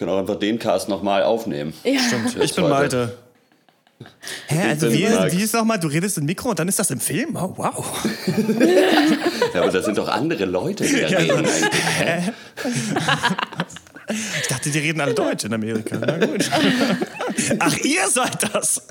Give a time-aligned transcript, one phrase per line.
[0.00, 1.74] Können auch einfach den Cast nochmal aufnehmen.
[1.84, 2.00] Ja.
[2.00, 2.34] Stimmt.
[2.42, 3.18] Ich bin Malte.
[4.46, 7.00] Hä, also wie, wie ist nochmal, du redest im Mikro und dann ist das im
[7.00, 7.36] Film?
[7.36, 8.08] Oh, wow.
[9.52, 11.46] ja, aber das sind doch andere Leute, die da reden.
[11.98, 12.32] Hä?
[14.40, 15.98] Ich dachte, die reden alle Deutsch in Amerika.
[16.00, 16.50] Na gut.
[17.58, 18.86] Ach, ihr seid das.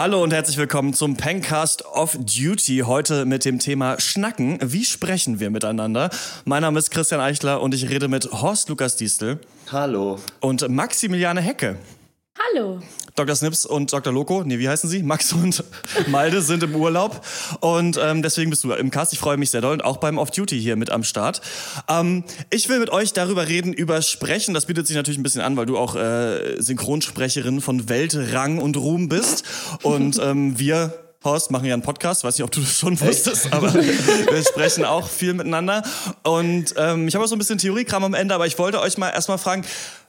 [0.00, 2.84] Hallo und herzlich willkommen zum Pencast of Duty.
[2.86, 4.60] Heute mit dem Thema Schnacken.
[4.62, 6.10] Wie sprechen wir miteinander?
[6.44, 9.40] Mein Name ist Christian Eichler und ich rede mit Horst Lukas Diestel.
[9.72, 10.20] Hallo.
[10.38, 11.78] Und Maximiliane Hecke.
[12.38, 12.80] Hallo.
[13.18, 13.34] Dr.
[13.34, 14.12] Snips und Dr.
[14.12, 15.02] Loco, nee, wie heißen sie?
[15.02, 15.64] Max und
[16.06, 17.24] Malde sind im Urlaub
[17.60, 19.12] und ähm, deswegen bist du im Cast.
[19.12, 21.40] Ich freue mich sehr doll und auch beim Off-Duty hier mit am Start.
[21.88, 24.54] Ähm, ich will mit euch darüber reden, über Sprechen.
[24.54, 28.76] Das bietet sich natürlich ein bisschen an, weil du auch äh, Synchronsprecherin von Weltrang und
[28.76, 29.44] Ruhm bist
[29.82, 30.94] und ähm, wir
[31.24, 34.84] Horst machen ja einen Podcast, weiß nicht, ob du das schon wusstest, aber wir sprechen
[34.84, 35.82] auch viel miteinander.
[36.22, 38.98] Und ähm, ich habe auch so ein bisschen Theoriekram am Ende, aber ich wollte euch
[38.98, 39.64] mal erstmal fragen,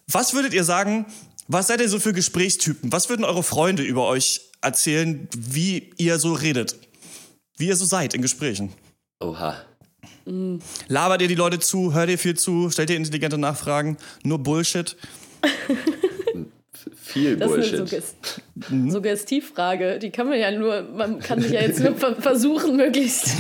[0.06, 1.06] was würdet ihr sagen,
[1.50, 2.92] was seid ihr so für Gesprächstypen?
[2.92, 6.76] Was würden eure Freunde über euch erzählen, wie ihr so redet?
[7.58, 8.72] Wie ihr so seid in Gesprächen?
[9.20, 9.58] Oha.
[10.88, 11.94] Labert ihr die Leute zu?
[11.94, 12.70] Hört ihr viel zu?
[12.70, 13.98] Stellt ihr intelligente Nachfragen?
[14.24, 14.96] Nur Bullshit?
[16.96, 17.82] viel das Bullshit.
[17.82, 18.16] Das ist
[18.70, 18.92] eine mhm.
[18.92, 19.98] Suggestivfrage.
[19.98, 23.32] Die kann man ja nur, man kann sich ja jetzt nur versuchen, möglichst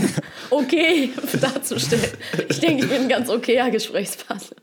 [0.49, 2.17] okay darzustellen.
[2.49, 4.57] Ich denke, ich bin ein ganz okayer Gesprächspartner.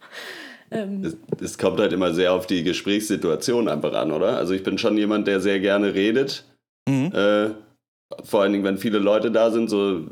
[0.70, 4.36] Ähm es, es, kommt halt immer sehr auf die Gesprächssituation einfach an, oder?
[4.36, 6.45] Also ich bin schon jemand, der sehr gerne redet.
[6.89, 7.12] Mhm.
[7.12, 7.50] Äh,
[8.25, 10.03] vor allen Dingen, wenn viele Leute da sind, so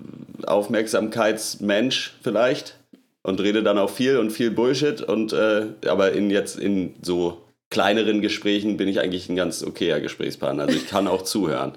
[0.47, 2.79] Aufmerksamkeitsmensch vielleicht.
[3.27, 5.01] Und rede dann auch viel und viel Bullshit.
[5.01, 10.01] Und äh, aber in jetzt in so kleineren Gesprächen bin ich eigentlich ein ganz okayer
[10.01, 10.65] Gesprächspartner.
[10.65, 11.73] Also ich kann auch zuhören.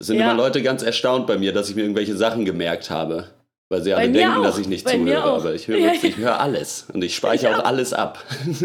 [0.00, 0.24] Es sind ja.
[0.24, 3.30] immer Leute ganz erstaunt bei mir, dass ich mir irgendwelche Sachen gemerkt habe.
[3.68, 6.86] Weil sie alle denken, dass ich nicht Bei zuhöre, aber ich höre, ich höre alles
[6.92, 8.24] und ich speichere auch alles ab.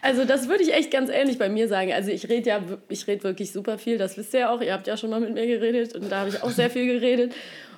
[0.00, 1.92] Also das würde ich echt ganz ehrlich bei mir sagen.
[1.92, 4.60] Also ich rede ja, ich rede wirklich super viel, das wisst ihr ja auch.
[4.60, 6.86] Ihr habt ja schon mal mit mir geredet und da habe ich auch sehr viel
[6.86, 7.34] geredet.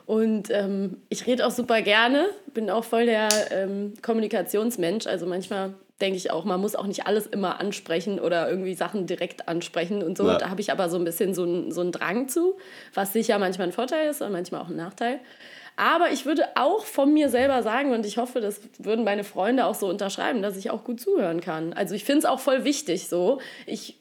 [0.07, 5.07] Und ähm, ich rede auch super gerne, bin auch voll der ähm, Kommunikationsmensch.
[5.07, 9.07] Also manchmal denke ich auch, man muss auch nicht alles immer ansprechen oder irgendwie Sachen
[9.07, 10.27] direkt ansprechen und so.
[10.27, 10.39] Ja.
[10.39, 12.57] Da habe ich aber so ein bisschen so, ein, so einen Drang zu,
[12.95, 15.21] was sicher manchmal ein Vorteil ist und manchmal auch ein Nachteil.
[15.81, 19.65] Aber ich würde auch von mir selber sagen, und ich hoffe, das würden meine Freunde
[19.65, 21.73] auch so unterschreiben, dass ich auch gut zuhören kann.
[21.73, 23.41] Also ich finde es auch voll wichtig so.
[23.65, 23.99] Ich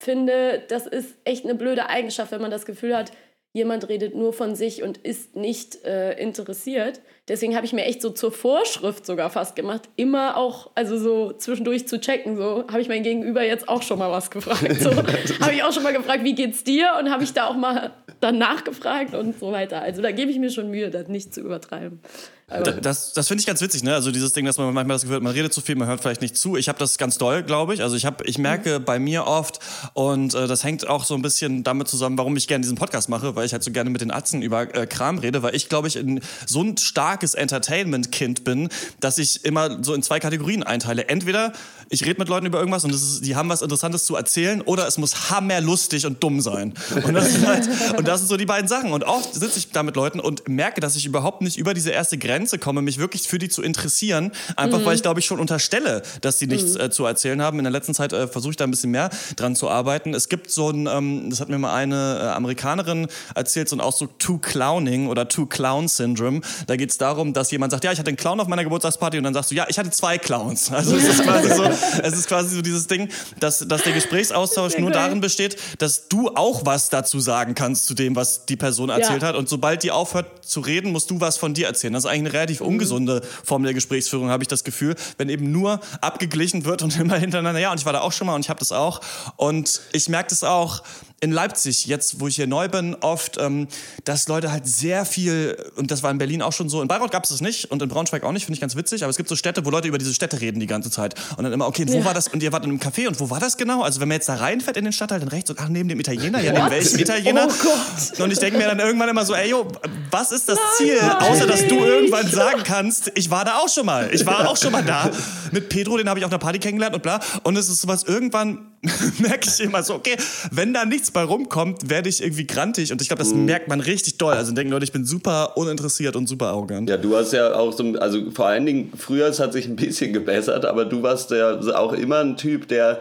[0.00, 3.12] finde, das ist echt eine blöde Eigenschaft, wenn man das Gefühl hat,
[3.52, 7.02] jemand redet nur von sich und ist nicht äh, interessiert.
[7.28, 11.32] Deswegen habe ich mir echt so zur Vorschrift sogar fast gemacht, immer auch, also so
[11.32, 12.38] zwischendurch zu checken.
[12.38, 14.80] So habe ich mein Gegenüber jetzt auch schon mal was gefragt.
[14.80, 14.96] So
[15.42, 16.92] habe ich auch schon mal gefragt, wie geht's dir?
[16.98, 19.80] Und habe ich da auch mal dann nachgefragt und so weiter.
[19.80, 22.00] Also da gebe ich mir schon Mühe, das nicht zu übertreiben.
[22.48, 23.92] Das, das finde ich ganz witzig, ne?
[23.92, 26.00] Also dieses Ding, dass man manchmal das Gefühl hat, man redet zu viel, man hört
[26.00, 26.56] vielleicht nicht zu.
[26.56, 27.82] Ich habe das ganz doll, glaube ich.
[27.82, 28.84] Also ich habe, ich merke mhm.
[28.84, 29.58] bei mir oft
[29.92, 33.10] und äh, das hängt auch so ein bisschen damit zusammen, warum ich gerne diesen Podcast
[33.10, 35.68] mache, weil ich halt so gerne mit den Atzen über äh, Kram rede, weil ich
[35.68, 40.62] glaube ich in so ein starkes Entertainment-Kind bin, dass ich immer so in zwei Kategorien
[40.62, 41.06] einteile.
[41.06, 41.52] Entweder
[41.90, 44.86] ich rede mit Leuten über irgendwas und ist, die haben was Interessantes zu erzählen oder
[44.86, 46.74] es muss hammerlustig und dumm sein.
[47.04, 48.92] Und das, ist halt, und das sind so die beiden Sachen.
[48.92, 51.90] Und oft sitze ich da mit Leuten und merke, dass ich überhaupt nicht über diese
[51.90, 54.32] erste Grenze komme, mich wirklich für die zu interessieren.
[54.56, 54.84] Einfach mhm.
[54.84, 56.80] weil ich, glaube ich, schon unterstelle, dass sie nichts mhm.
[56.80, 57.58] äh, zu erzählen haben.
[57.58, 60.12] In der letzten Zeit äh, versuche ich da ein bisschen mehr dran zu arbeiten.
[60.12, 63.80] Es gibt so ein, ähm, das hat mir mal eine äh, Amerikanerin erzählt, so ein
[63.80, 66.42] Ausdruck Two-Clowning oder Two-Clown-Syndrome.
[66.66, 69.16] Da geht es darum, dass jemand sagt, ja, ich hatte einen Clown auf meiner Geburtstagsparty
[69.18, 70.70] und dann sagst du, ja, ich hatte zwei Clowns.
[70.70, 71.64] Also es ist quasi so,
[72.02, 73.08] es ist quasi so dieses Ding,
[73.40, 77.94] dass, dass der Gesprächsaustausch nur darin besteht, dass du auch was dazu sagen kannst zu
[77.94, 79.28] dem, was die Person erzählt ja.
[79.28, 79.36] hat.
[79.36, 81.92] Und sobald die aufhört zu reden, musst du was von dir erzählen.
[81.92, 85.50] Das ist eigentlich eine relativ ungesunde Form der Gesprächsführung, habe ich das Gefühl, wenn eben
[85.52, 88.40] nur abgeglichen wird und immer hintereinander, ja, und ich war da auch schon mal und
[88.40, 89.00] ich habe das auch.
[89.36, 90.82] Und ich merke das auch,
[91.20, 93.66] in Leipzig, jetzt wo ich hier neu bin, oft, ähm,
[94.04, 97.10] dass Leute halt sehr viel, und das war in Berlin auch schon so, in Bayreuth
[97.10, 99.16] gab es das nicht und in Braunschweig auch nicht, finde ich ganz witzig, aber es
[99.16, 101.14] gibt so Städte, wo Leute über diese Städte reden die ganze Zeit.
[101.36, 102.04] Und dann immer, okay, wo ja.
[102.04, 102.28] war das?
[102.28, 103.82] Und ihr wart in einem Café und wo war das genau?
[103.82, 105.98] Also wenn man jetzt da reinfährt in den Stadtteil, dann rechts und ach, neben dem
[105.98, 107.48] Italiener, ja, neben welchem Italiener?
[107.48, 108.20] Oh Gott.
[108.20, 109.66] Und ich denke mir dann irgendwann immer so, ey, yo,
[110.12, 110.98] was ist das nein, Ziel?
[111.00, 111.16] Nein.
[111.16, 114.08] Außer, dass du irgendwann sagen kannst, ich war da auch schon mal.
[114.12, 115.10] Ich war auch schon mal da.
[115.50, 117.18] Mit Pedro, den habe ich auf einer Party kennengelernt und bla.
[117.42, 118.67] Und es ist sowas, irgendwann
[119.18, 120.16] merke ich immer so, okay,
[120.52, 123.44] wenn da nichts bei rumkommt, werde ich irgendwie grantig und ich glaube, das mhm.
[123.44, 124.34] merkt man richtig doll.
[124.34, 126.88] Also denken Leute, ich bin super uninteressiert und super arrogant.
[126.88, 129.76] Ja, du hast ja auch so, also vor allen Dingen, früher es hat sich ein
[129.76, 133.00] bisschen gebessert, aber du warst ja auch immer ein Typ, der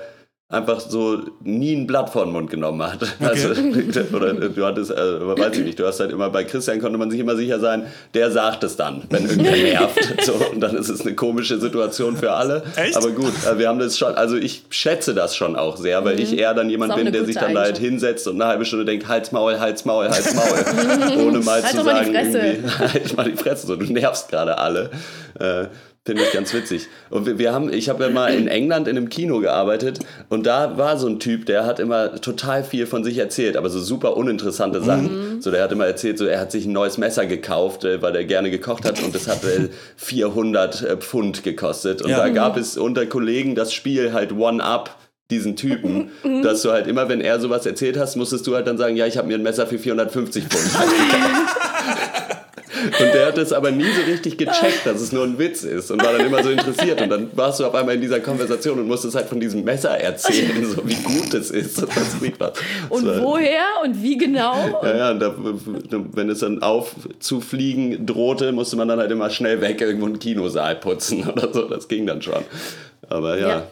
[0.50, 3.04] einfach so nie ein Blatt vor den Mund genommen hat.
[3.04, 3.26] Okay.
[3.26, 3.50] Also,
[4.16, 7.12] oder du hattest, äh, weiß ich nicht, du hast halt immer bei Christian konnte man
[7.12, 10.00] sich immer sicher sein, der sagt es dann, wenn irgendwer nervt.
[10.24, 12.64] so, und dann ist es eine komische Situation für alle.
[12.78, 12.96] Echt?
[12.96, 16.16] Aber gut, äh, wir haben das schon, also ich schätze das schon auch sehr, weil
[16.16, 16.22] mhm.
[16.22, 18.86] ich eher dann jemand bin, der sich dann da halt hinsetzt und eine halbe Stunde
[18.86, 21.18] denkt, Hals, Maul, Hals, Maul, Hals, Maul.
[21.28, 22.16] ohne mal halt zu sagen,
[22.80, 24.92] halt mal die Fresse, so, du nervst gerade alle.
[25.40, 25.66] Äh,
[26.08, 26.88] Finde ich ganz witzig.
[27.10, 30.00] Und wir, wir haben, ich habe ja mal in England in einem Kino gearbeitet
[30.30, 33.70] und da war so ein Typ, der hat immer total viel von sich erzählt, aber
[33.70, 35.34] so super uninteressante Sachen.
[35.34, 35.42] Mhm.
[35.42, 38.16] So, der hat immer erzählt, so er hat sich ein neues Messer gekauft, äh, weil
[38.16, 39.42] er gerne gekocht hat und das hat
[39.98, 42.02] 400 äh, Pfund gekostet.
[42.02, 42.20] Und ja.
[42.20, 44.96] da gab es unter Kollegen das Spiel halt One Up
[45.30, 46.42] diesen Typen, mhm.
[46.42, 49.08] dass du halt immer, wenn er sowas erzählt hast, musstest du halt dann sagen, ja,
[49.08, 50.64] ich habe mir ein Messer für 450 Pfund
[51.12, 52.37] gekauft.
[52.86, 55.92] Und der hat es aber nie so richtig gecheckt, dass es nur ein Witz ist
[55.92, 57.02] und war dann immer so interessiert.
[57.02, 59.92] Und dann warst du auf einmal in dieser Konversation und musstest halt von diesem Messer
[59.92, 61.84] erzählen, so wie gut es ist.
[62.90, 64.80] Und, und woher und wie genau?
[64.84, 65.36] Ja, ja, und da,
[66.14, 70.76] wenn es dann aufzufliegen drohte, musste man dann halt immer schnell weg irgendwo einen Kinosaal
[70.76, 71.64] putzen oder so.
[71.64, 72.44] Das ging dann schon.
[73.10, 73.50] Aber ja.
[73.50, 73.68] ja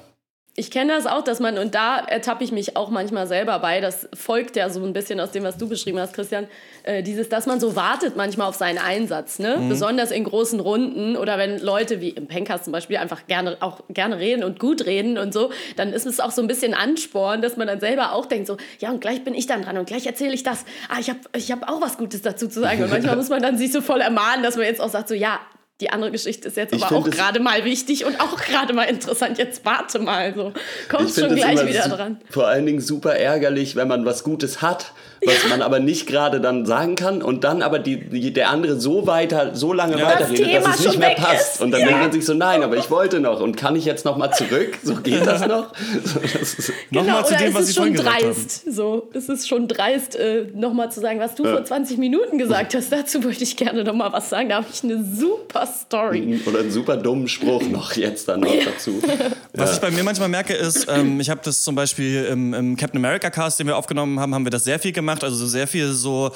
[0.57, 3.81] ich kenne das auch, dass man, und da ertappe ich mich auch manchmal selber bei,
[3.81, 6.47] das folgt ja so ein bisschen aus dem, was du beschrieben hast, Christian,
[6.83, 9.57] äh, dieses, dass man so wartet manchmal auf seinen Einsatz, ne?
[9.57, 9.67] Mhm.
[9.67, 13.81] Besonders in großen Runden oder wenn Leute wie im Pencast zum Beispiel einfach gerne, auch
[13.89, 17.41] gerne reden und gut reden und so, dann ist es auch so ein bisschen Ansporn,
[17.41, 19.87] dass man dann selber auch denkt, so, ja, und gleich bin ich dann dran und
[19.87, 20.63] gleich erzähle ich das.
[20.87, 22.81] Ah, ich habe ich hab auch was Gutes dazu zu sagen.
[22.81, 25.15] Und manchmal muss man dann sich so voll ermahnen, dass man jetzt auch sagt, so,
[25.15, 25.41] ja,
[25.81, 28.83] die andere Geschichte ist jetzt ich aber auch gerade mal wichtig und auch gerade mal
[28.83, 29.37] interessant.
[29.37, 30.53] Jetzt warte mal, so
[30.89, 32.21] kommst schon gleich wieder dran.
[32.29, 35.49] Vor allen Dingen super ärgerlich, wenn man was Gutes hat was ja.
[35.49, 39.07] man aber nicht gerade dann sagen kann und dann aber die, die, der andere so
[39.07, 40.07] weiter, so lange ja.
[40.07, 41.55] weiterredet, dass es nicht mehr passt.
[41.55, 41.61] Ist.
[41.61, 41.87] Und dann ja.
[41.87, 44.31] denkt man sich so, nein, aber ich wollte noch und kann ich jetzt noch mal
[44.31, 44.77] zurück?
[44.83, 45.73] So geht das noch?
[46.03, 48.35] So, das genau, nochmal zu dem, was ich vorhin gesagt habe.
[48.67, 52.75] So, es ist schon dreist, äh, nochmal zu sagen, was du vor 20 Minuten gesagt
[52.75, 52.91] hast.
[52.91, 54.49] Dazu wollte ich gerne noch mal was sagen.
[54.49, 56.41] Da habe ich eine super Story.
[56.45, 59.01] Oder einen super dummen Spruch noch jetzt dann noch dazu.
[59.53, 62.75] Was ich bei mir manchmal merke, ist, ähm, ich habe das zum Beispiel im, im
[62.75, 65.45] Captain America Cast, den wir aufgenommen haben, haben wir das sehr viel gemacht gemacht, also
[65.45, 66.31] sehr viel so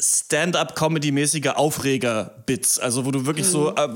[0.00, 2.80] Stand-up-Comedy-mäßige Aufreger-Bits.
[2.80, 3.50] Also wo du wirklich mhm.
[3.50, 3.88] so äh,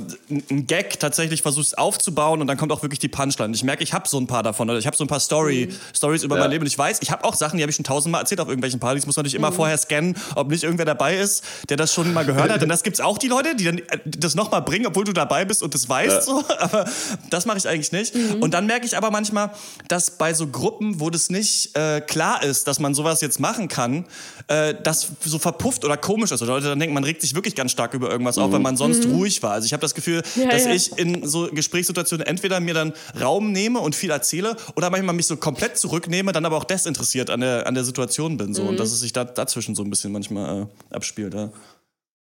[0.49, 3.53] einen Gag tatsächlich versuchst aufzubauen und dann kommt auch wirklich die Punchline.
[3.53, 4.71] Ich merke, ich habe so ein paar davon.
[4.71, 5.97] Oder ich habe so ein paar Story, mhm.
[5.97, 6.43] Stories über ja.
[6.43, 6.63] mein Leben.
[6.63, 8.79] Und ich weiß, ich habe auch Sachen, die habe ich schon tausendmal erzählt auf irgendwelchen
[8.79, 9.07] Partys.
[9.07, 9.57] Muss man nicht immer mhm.
[9.57, 12.63] vorher scannen, ob nicht irgendwer dabei ist, der das schon mal gehört hat.
[12.63, 15.45] Denn das gibt's auch die Leute, die dann äh, das nochmal bringen, obwohl du dabei
[15.45, 16.17] bist und das weißt.
[16.17, 16.23] Ja.
[16.23, 16.45] So.
[16.59, 16.85] Aber
[17.29, 18.15] das mache ich eigentlich nicht.
[18.15, 18.41] Mhm.
[18.41, 19.51] Und dann merke ich aber manchmal,
[19.89, 23.67] dass bei so Gruppen, wo das nicht äh, klar ist, dass man sowas jetzt machen
[23.67, 24.07] kann,
[24.47, 26.43] äh, das so verpufft oder komisch ist.
[26.43, 28.43] Oder Leute dann denken, man regt sich wirklich ganz stark über irgendwas mhm.
[28.43, 29.15] auf, weil man sonst mhm.
[29.15, 29.53] ruhig war.
[29.53, 30.73] Also ich habe das Gefühl, ja, dass ja.
[30.73, 35.27] ich in so Gesprächssituationen entweder mir dann Raum nehme und viel erzähle oder manchmal mich
[35.27, 38.55] so komplett zurücknehme, dann aber auch desinteressiert an der, an der Situation bin.
[38.55, 38.63] So.
[38.63, 38.69] Mhm.
[38.69, 41.35] Und dass es sich da, dazwischen so ein bisschen manchmal äh, abspielt.
[41.35, 41.51] Ja.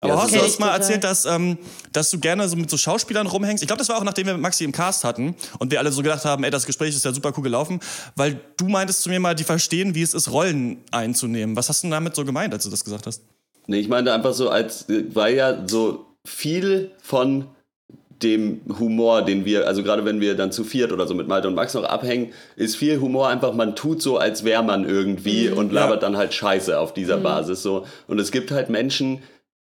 [0.04, 1.58] Aber hast du hast mal erzählt, dass, ähm,
[1.92, 3.64] dass du gerne so mit so Schauspielern rumhängst.
[3.64, 6.02] Ich glaube, das war auch nachdem wir Maxi im Cast hatten und wir alle so
[6.02, 7.80] gedacht haben, ey, das Gespräch ist ja super cool gelaufen,
[8.16, 11.56] weil du meintest zu mir mal, die verstehen, wie es ist, Rollen einzunehmen.
[11.56, 13.22] Was hast du damit so gemeint, als du das gesagt hast?
[13.68, 17.48] Nee, ich meinte einfach so, als weil ja so viel von
[18.24, 21.48] dem Humor, den wir, also gerade wenn wir dann zu viert oder so mit Malte
[21.48, 25.50] und Max noch abhängen, ist viel Humor einfach, man tut so, als wäre man irgendwie
[25.50, 26.08] mhm, und labert ja.
[26.08, 27.24] dann halt Scheiße auf dieser mhm.
[27.24, 27.86] Basis so.
[28.08, 29.20] Und es gibt halt Menschen,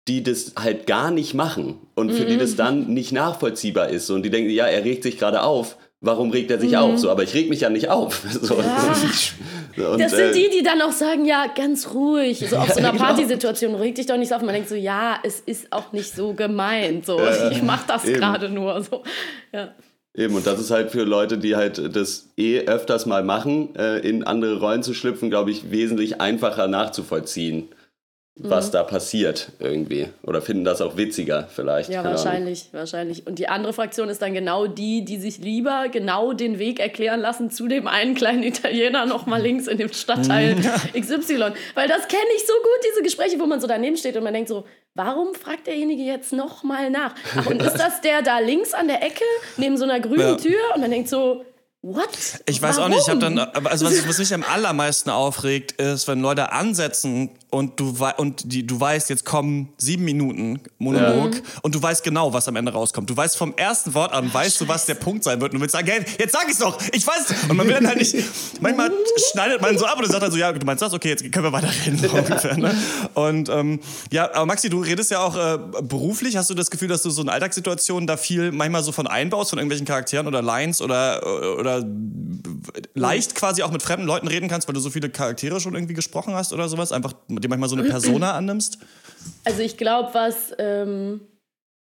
[0.09, 2.29] die das halt gar nicht machen und für mhm.
[2.29, 5.77] die das dann nicht nachvollziehbar ist und die denken, ja, er regt sich gerade auf,
[6.01, 6.79] warum regt er sich mhm.
[6.79, 6.99] auf?
[6.99, 8.23] So, aber ich reg mich ja nicht auf.
[8.41, 8.57] So,
[9.83, 9.91] ja.
[9.91, 12.45] und, das sind äh, die, die dann auch sagen, ja, ganz ruhig.
[12.49, 13.05] So auf so einer genau.
[13.05, 14.43] Partysituation reg dich doch nicht auf.
[14.43, 17.07] Man denkt so, ja, es ist auch nicht so gemeint.
[17.07, 18.83] So, ja, ich mach das gerade nur.
[18.83, 19.03] So,
[19.53, 19.75] ja.
[20.15, 23.99] Eben, und das ist halt für Leute, die halt das eh öfters mal machen, äh,
[23.99, 27.69] in andere Rollen zu schlüpfen, glaube ich, wesentlich einfacher nachzuvollziehen
[28.41, 28.73] was mhm.
[28.73, 30.09] da passiert irgendwie.
[30.23, 31.91] Oder finden das auch witziger vielleicht.
[31.91, 32.81] Ja, wahrscheinlich, Ahnung.
[32.81, 33.27] wahrscheinlich.
[33.27, 37.21] Und die andere Fraktion ist dann genau die, die sich lieber genau den Weg erklären
[37.21, 40.55] lassen zu dem einen kleinen Italiener noch mal links in dem Stadtteil
[40.99, 41.53] XY.
[41.75, 44.33] Weil das kenne ich so gut, diese Gespräche, wo man so daneben steht und man
[44.33, 44.65] denkt so,
[44.95, 47.15] warum fragt derjenige jetzt noch mal nach?
[47.37, 49.25] Ach, und ist das der da links an der Ecke,
[49.57, 50.37] neben so einer grünen ja.
[50.37, 50.59] Tür?
[50.75, 51.45] Und man denkt so,
[51.81, 52.09] What?
[52.47, 52.91] Ich weiß Warum?
[52.91, 56.51] auch nicht, ich habe dann, also was, was mich am allermeisten aufregt, ist, wenn Leute
[56.51, 61.41] ansetzen, und du, und die, du weißt, jetzt kommen sieben Minuten Monolog ja.
[61.63, 63.09] und du weißt genau, was am Ende rauskommt.
[63.09, 65.63] Du weißt vom ersten Wort an, weißt du, was der Punkt sein wird und du
[65.63, 68.15] willst sagen, hey, jetzt sag ich's doch, ich weiß Und man will dann halt nicht,
[68.61, 68.91] manchmal
[69.31, 71.47] schneidet man so ab und sagt dann so, ja, du meinst das, okay, jetzt können
[71.47, 71.99] wir weiterreden.
[71.99, 72.75] So ungefähr, ne?
[73.15, 76.37] Und ähm, ja, aber Maxi, du redest ja auch äh, beruflich.
[76.37, 79.51] Hast du das Gefühl, dass du so in Alltagssituationen da viel manchmal so von einbaust,
[79.51, 81.85] von irgendwelchen Charakteren oder Lines oder, oder
[82.95, 85.95] leicht quasi auch mit fremden Leuten reden kannst, weil du so viele Charaktere schon irgendwie
[85.95, 86.93] gesprochen hast oder sowas?
[86.93, 88.79] Einfach dir manchmal so eine Persona annimmst?
[89.45, 91.21] Also ich glaube, was ähm,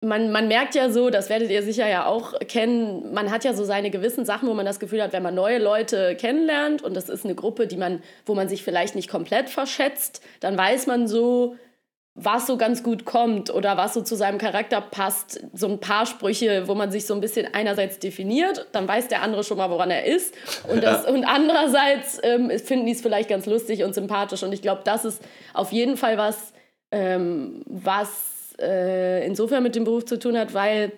[0.02, 3.54] man, man merkt ja so, das werdet ihr sicher ja auch kennen, man hat ja
[3.54, 6.96] so seine gewissen Sachen, wo man das Gefühl hat, wenn man neue Leute kennenlernt und
[6.96, 10.88] das ist eine Gruppe, die man, wo man sich vielleicht nicht komplett verschätzt, dann weiß
[10.88, 11.56] man so,
[12.16, 15.42] was so ganz gut kommt oder was so zu seinem Charakter passt.
[15.54, 19.22] So ein paar Sprüche, wo man sich so ein bisschen einerseits definiert, dann weiß der
[19.22, 20.34] andere schon mal, woran er ist.
[20.70, 21.12] Und, das, ja.
[21.12, 24.44] und andererseits ähm, finden die es vielleicht ganz lustig und sympathisch.
[24.44, 25.22] Und ich glaube, das ist
[25.54, 26.54] auf jeden Fall was,
[26.92, 30.94] ähm, was äh, insofern mit dem Beruf zu tun hat, weil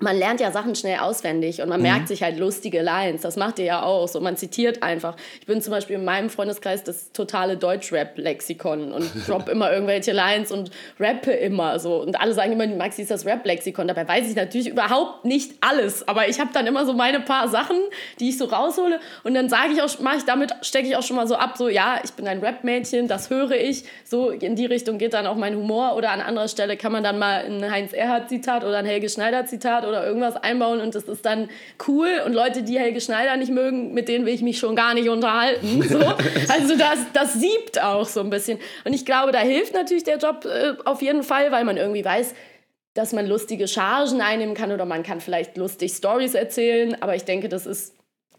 [0.00, 1.86] man lernt ja Sachen schnell auswendig und man mhm.
[1.86, 3.22] merkt sich halt lustige Lines.
[3.22, 4.20] Das macht ihr ja auch so.
[4.20, 5.16] Man zitiert einfach.
[5.40, 10.52] Ich bin zum Beispiel in meinem Freundeskreis das totale Deutsch-Rap-Lexikon und drop immer irgendwelche Lines
[10.52, 12.00] und rappe immer so.
[12.00, 13.88] Und alle sagen immer, Maxi ist das Rap-Lexikon.
[13.88, 16.06] Dabei weiß ich natürlich überhaupt nicht alles.
[16.06, 17.76] Aber ich habe dann immer so meine paar Sachen,
[18.20, 19.00] die ich so raushole.
[19.24, 21.56] Und dann sage ich auch, mache ich damit, stecke ich auch schon mal so ab,
[21.56, 23.84] so ja, ich bin ein Rap-Mädchen, das höre ich.
[24.04, 25.96] So in die Richtung geht dann auch mein Humor.
[25.96, 30.06] Oder an anderer Stelle kann man dann mal ein Heinz-Erhardt-Zitat oder ein Helge Schneider-Zitat oder
[30.06, 31.48] irgendwas einbauen und das ist dann
[31.86, 32.08] cool.
[32.24, 35.08] Und Leute, die Helge Schneider nicht mögen, mit denen will ich mich schon gar nicht
[35.08, 35.82] unterhalten.
[35.88, 35.98] So.
[35.98, 38.58] Also das, das siebt auch so ein bisschen.
[38.84, 42.04] Und ich glaube, da hilft natürlich der Job äh, auf jeden Fall, weil man irgendwie
[42.04, 42.34] weiß,
[42.94, 47.00] dass man lustige Chargen einnehmen kann oder man kann vielleicht lustig Stories erzählen.
[47.00, 47.94] Aber ich denke, das ist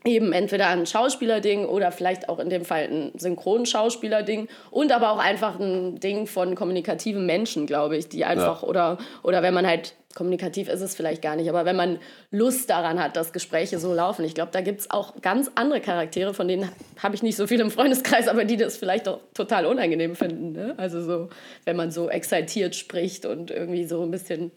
[0.06, 5.20] eben entweder ein Schauspielerding oder vielleicht auch in dem Fall ein Synchronschauspielerding und aber auch
[5.20, 8.68] einfach ein Ding von kommunikativen Menschen, glaube ich, die einfach ja.
[8.68, 12.00] oder oder wenn man halt kommunikativ ist es vielleicht gar nicht, aber wenn man
[12.32, 15.82] Lust daran hat, dass Gespräche so laufen, ich glaube, da gibt es auch ganz andere
[15.82, 16.70] Charaktere, von denen
[17.02, 20.52] habe ich nicht so viel im Freundeskreis, aber die das vielleicht auch total unangenehm finden.
[20.54, 20.74] Ne?
[20.78, 21.30] Also so,
[21.66, 24.52] wenn man so exaltiert spricht und irgendwie so ein bisschen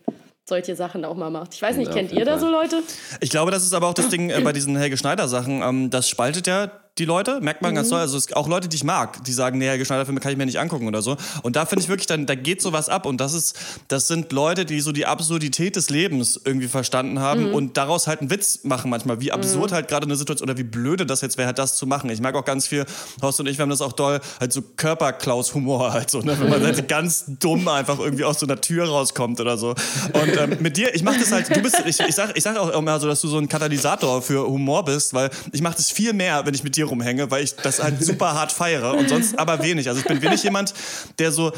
[0.49, 1.55] solche Sachen auch mal macht.
[1.55, 2.83] Ich weiß nicht, ja, kennt ihr da so Leute?
[3.21, 5.63] Ich glaube, das ist aber auch das Ding äh, bei diesen Helge Schneider Sachen.
[5.63, 7.77] Ähm, das spaltet ja die Leute, merkt man mhm.
[7.77, 8.01] ganz toll.
[8.01, 10.37] Also es, auch Leute, die ich mag, die sagen, nee, Helge Schneider Filme kann ich
[10.37, 11.17] mir nicht angucken oder so.
[11.43, 13.07] Und da finde ich wirklich, dann, da geht sowas ab.
[13.07, 13.59] Und das ist,
[13.89, 17.55] das sind Leute, die so die Absurdität des Lebens irgendwie verstanden haben mhm.
[17.55, 19.21] und daraus halt einen Witz machen manchmal.
[19.21, 19.75] Wie absurd mhm.
[19.75, 22.11] halt gerade eine Situation oder wie blöde das jetzt wäre, halt das zu machen.
[22.11, 22.85] Ich mag auch ganz viel,
[23.23, 26.39] Horst und ich, wir haben das auch doll, halt so Körperklaus-Humor halt so, ne?
[26.39, 29.71] Wenn man halt ganz dumm einfach irgendwie aus so einer Tür rauskommt oder so.
[29.71, 32.59] Und ähm, mit dir, ich mache das halt, du bist, ich, ich sag, ich sag
[32.59, 35.91] auch immer so, dass du so ein Katalysator für Humor bist, weil ich mache das
[35.91, 38.95] viel mehr, wenn ich mit dir dir rumhänge, weil ich das halt super hart feiere
[38.95, 39.89] und sonst aber wenig.
[39.89, 40.75] Also ich bin wenig jemand,
[41.19, 41.53] der so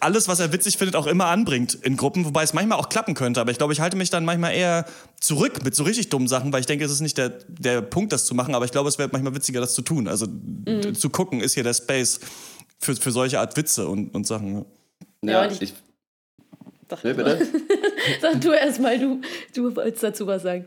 [0.00, 3.14] alles, was er witzig findet, auch immer anbringt in Gruppen, wobei es manchmal auch klappen
[3.14, 3.40] könnte.
[3.40, 4.84] Aber ich glaube, ich halte mich dann manchmal eher
[5.20, 8.12] zurück mit so richtig dummen Sachen, weil ich denke, es ist nicht der, der Punkt,
[8.12, 10.08] das zu machen, aber ich glaube, es wäre manchmal witziger, das zu tun.
[10.08, 10.94] Also mhm.
[10.94, 12.20] zu gucken, ist hier der Space
[12.78, 14.66] für, für solche Art Witze und, und Sachen.
[15.22, 15.74] Ja, ja und ich, ich
[16.88, 17.46] Sag, nee, bitte?
[18.20, 19.20] Sag du erst mal, du,
[19.54, 20.66] du wolltest dazu was sagen.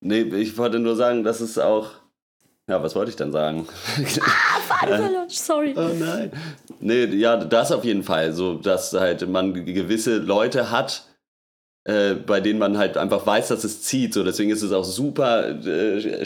[0.00, 1.90] Nee, ich wollte nur sagen, dass es auch
[2.70, 3.66] ja, was wollte ich denn sagen?
[4.22, 5.74] Ah, Faden sorry.
[5.76, 6.30] Oh nein.
[6.80, 8.32] Nee, ja, das auf jeden Fall.
[8.32, 11.04] So, dass halt man gewisse Leute hat,
[11.84, 14.14] äh, bei denen man halt einfach weiß, dass es zieht.
[14.14, 16.24] So, deswegen ist es auch super äh,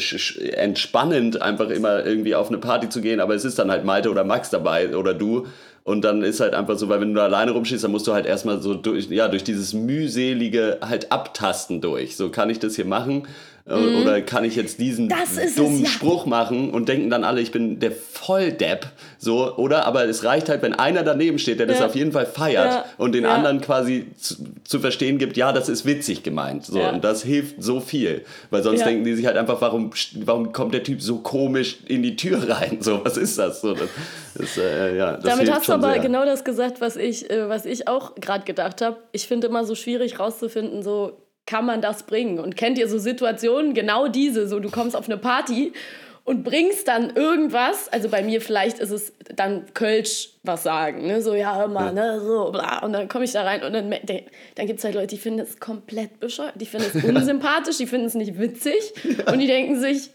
[0.53, 3.21] entspannend, einfach immer irgendwie auf eine Party zu gehen.
[3.21, 5.47] Aber es ist dann halt Malte oder Max dabei oder du.
[5.83, 8.25] Und dann ist halt einfach so, weil wenn du alleine rumschießt, dann musst du halt
[8.25, 12.17] erstmal so durch, ja, durch dieses mühselige halt abtasten durch.
[12.17, 14.03] So kann ich das hier machen äh, mhm.
[14.03, 15.89] Oder kann ich jetzt diesen dummen es, ja.
[15.89, 18.89] Spruch machen und denken dann alle, ich bin der Volldepp.
[19.19, 19.87] So, oder?
[19.87, 21.73] Aber es reicht halt, wenn einer daneben steht, der ja.
[21.73, 22.85] das auf jeden Fall feiert ja.
[22.99, 26.67] und den anderen quasi zu, zu, verstehen gibt, ja, das ist witzig gemeint.
[26.67, 28.25] So, Und das hilft so viel.
[28.51, 32.03] Weil sonst denken die sich halt einfach, warum, warum kommt der Typ so komisch in
[32.03, 32.79] die Tür rein?
[32.81, 33.63] So, was ist das?
[33.63, 33.89] So, das,
[34.35, 36.03] das äh, ja, das Damit hast du aber sehr.
[36.03, 38.99] genau das gesagt, was ich, äh, was ich auch gerade gedacht habe.
[39.13, 42.39] Ich finde immer so schwierig rauszufinden, so kann man das bringen?
[42.39, 45.73] Und kennt ihr so Situationen, genau diese, so du kommst auf eine Party
[46.25, 51.21] und bringst dann irgendwas, also bei mir vielleicht ist es dann Kölsch was sagen, ne?
[51.21, 54.67] so ja immer, ne, so bla, und dann komme ich da rein und dann, dann
[54.67, 58.07] gibt es halt Leute, die finden es komplett bescheuert, die finden es unsympathisch, die finden
[58.07, 58.75] es nicht witzig.
[59.27, 60.11] Und die denken sich,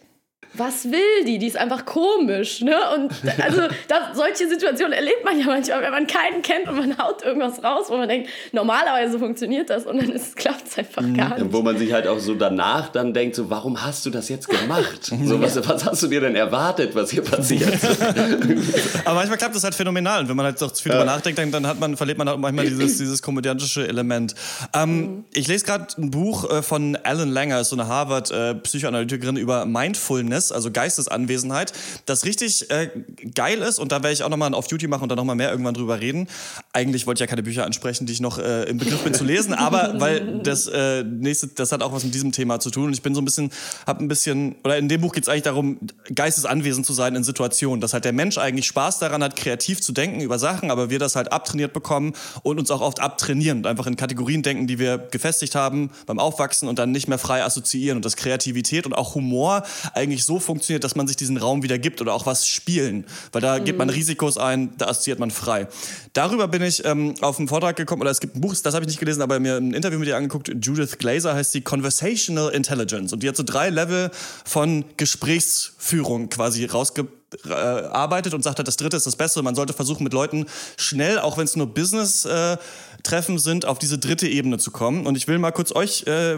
[0.53, 1.37] was will die?
[1.37, 2.75] Die ist einfach komisch, ne?
[2.95, 6.97] Und also das, solche Situationen erlebt man ja manchmal, wenn man keinen kennt und man
[6.97, 11.17] haut irgendwas raus, wo man denkt, normalerweise funktioniert das und dann klappt es einfach Mhm.
[11.17, 11.53] gar nicht.
[11.53, 14.49] Wo man sich halt auch so danach dann denkt, so, warum hast du das jetzt
[14.49, 15.11] gemacht?
[15.23, 17.61] So, was, was hast du dir denn erwartet, was hier passiert?
[19.05, 20.21] Aber manchmal klappt das halt phänomenal.
[20.21, 22.37] Und wenn man halt doch zu viel drüber nachdenkt, dann, hat man, verliert man auch
[22.37, 24.33] manchmal dieses, dieses komödiantische Element.
[24.73, 29.65] Ähm, Ich lese gerade ein Buch äh, von Alan Langer, ist so eine Harvard-Psychoanalytikerin über
[29.65, 31.73] Mindfulness, also Geistesanwesenheit,
[32.05, 32.89] das richtig äh,
[33.35, 33.79] geil ist.
[33.79, 35.99] Und da werde ich auch nochmal auf YouTube machen und dann nochmal mehr irgendwann drüber
[35.99, 36.27] reden.
[36.73, 39.23] Eigentlich wollte ich ja keine Bücher ansprechen, die ich noch äh, im Begriff bin zu
[39.23, 42.85] lesen, aber weil das äh, nächste, das hat auch was mit diesem Thema zu tun.
[42.85, 43.51] Und ich bin so ein bisschen,
[43.85, 45.79] habe ein bisschen, oder in dem Buch geht es eigentlich darum,
[46.13, 49.91] geistesanwesend zu sein in Situationen, dass halt der Mensch eigentlich Spaß daran hat, kreativ zu
[49.91, 53.67] denken über Sachen, aber wir das halt abtrainiert bekommen und uns auch oft abtrainieren und
[53.67, 57.43] einfach in Kategorien denken, die wir gefestigt haben beim Aufwachsen und dann nicht mehr frei
[57.43, 61.63] assoziieren und dass Kreativität und auch Humor eigentlich so funktioniert, dass man sich diesen Raum
[61.63, 65.31] wieder gibt oder auch was spielen, weil da gibt man Risikos ein, da assoziiert man
[65.31, 65.67] frei.
[66.13, 68.83] Darüber bin ich ähm, auf einen Vortrag gekommen, oder es gibt ein Buch, das habe
[68.83, 72.51] ich nicht gelesen, aber mir ein Interview mit ihr angeguckt, Judith Glaser heißt die Conversational
[72.51, 74.11] Intelligence und die hat so drei Level
[74.45, 79.41] von Gesprächsführung quasi rausgearbeitet und sagt das dritte ist das Beste.
[79.41, 80.45] Man sollte versuchen, mit Leuten
[80.77, 85.07] schnell, auch wenn es nur Business-Treffen sind, auf diese dritte Ebene zu kommen.
[85.07, 86.37] Und ich will mal kurz euch äh,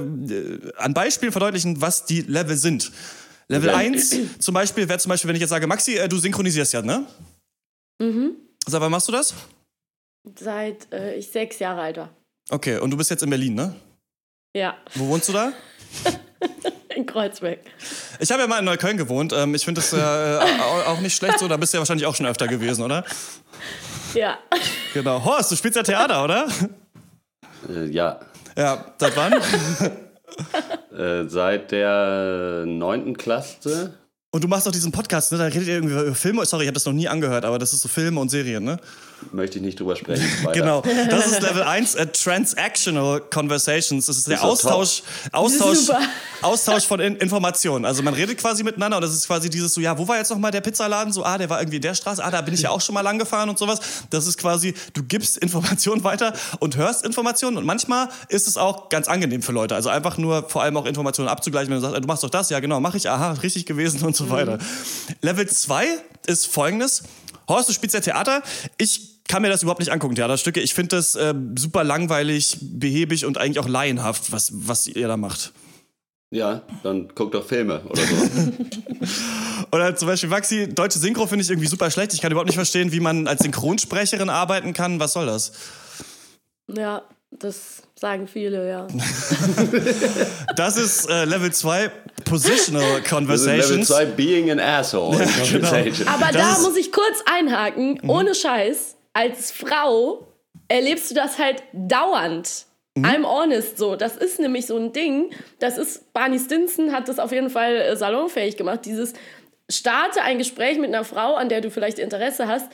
[0.78, 2.92] an Beispielen verdeutlichen, was die Level sind.
[3.52, 3.78] Level Okay.
[3.86, 6.82] 1 zum Beispiel wäre zum Beispiel, wenn ich jetzt sage, Maxi, äh, du synchronisierst ja,
[6.82, 7.06] ne?
[8.02, 8.36] Mhm.
[8.66, 9.34] Sag, wann machst du das?
[10.40, 12.10] Seit äh, ich sechs Jahre alt war.
[12.50, 13.76] Okay, und du bist jetzt in Berlin, ne?
[14.56, 15.54] Ja, Wo wohnst du da?
[16.96, 17.60] in Kreuzberg.
[18.20, 19.32] Ich habe ja mal in Neukölln gewohnt.
[19.34, 21.48] Ähm, ich finde das ja äh, au- auch nicht schlecht so.
[21.48, 23.06] Da bist du ja wahrscheinlich auch schon öfter gewesen, oder?
[24.14, 24.38] Ja.
[24.94, 25.24] Genau.
[25.24, 26.48] Horst, du spielst ja Theater, oder?
[27.70, 28.20] äh, ja,
[28.58, 29.34] Ja, seit wann?
[30.98, 33.94] äh, seit der neunten Klasse.
[34.34, 35.38] Und du machst auch diesen Podcast, ne?
[35.38, 36.46] Da redet ihr irgendwie über Filme.
[36.46, 38.80] Sorry, ich habe das noch nie angehört, aber das ist so Filme und Serien, ne?
[39.32, 40.26] Möchte ich nicht drüber sprechen.
[40.54, 40.82] Genau.
[41.10, 44.06] Das ist Level 1, äh, Transactional Conversations.
[44.06, 45.90] Das ist der Ist Austausch, Austausch.
[46.42, 47.86] Austausch von in Informationen.
[47.86, 50.32] Also man redet quasi miteinander und das ist quasi dieses so, ja, wo war jetzt
[50.32, 51.14] nochmal der Pizzaladen?
[51.14, 52.94] So, ah, der war irgendwie in der Straße, ah, da bin ich ja auch schon
[52.94, 53.80] mal lang gefahren und sowas.
[54.10, 58.90] Das ist quasi, du gibst Informationen weiter und hörst Informationen und manchmal ist es auch
[58.90, 59.76] ganz angenehm für Leute.
[59.76, 62.50] Also einfach nur vor allem auch Informationen abzugleichen, wenn du sagst, du machst doch das,
[62.50, 64.60] ja genau, mache ich, aha, richtig gewesen und so weiter.
[65.22, 65.86] Level 2
[66.28, 67.04] ist folgendes.
[67.48, 68.44] Horst, du spielst ja Theater.
[68.78, 70.60] Ich kann mir das überhaupt nicht angucken, Theaterstücke.
[70.60, 75.18] Ich finde das äh, super langweilig, behäbig und eigentlich auch laienhaft, was, was ihr da
[75.18, 75.54] macht.
[76.34, 78.54] Ja, dann guck doch Filme oder so.
[79.74, 82.14] Oder zum Beispiel Maxi, deutsche Synchro finde ich irgendwie super schlecht.
[82.14, 85.00] Ich kann überhaupt nicht verstehen, wie man als Synchronsprecherin arbeiten kann.
[85.00, 85.54] Was soll das?
[86.68, 88.88] Ja, das sagen viele, ja.
[90.56, 91.90] Das ist äh, Level 2
[92.32, 93.88] Positional ist Level Conversations.
[93.88, 96.08] 2 Being an Asshole in Conversation.
[96.08, 100.28] Aber Das da muss ich kurz einhaken, ohne Scheiß, als Frau
[100.68, 102.66] erlebst du das halt dauernd.
[102.98, 103.96] I'm honest, so.
[103.96, 105.30] Das ist nämlich so ein Ding.
[105.60, 108.82] Das ist, Barney Stinson hat das auf jeden Fall äh, salonfähig gemacht.
[108.86, 109.14] Dieses,
[109.70, 112.70] starte ein Gespräch mit einer Frau, an der du vielleicht Interesse hast,